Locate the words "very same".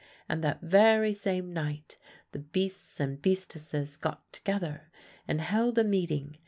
0.63-1.53